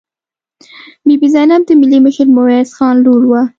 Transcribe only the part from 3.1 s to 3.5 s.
وه.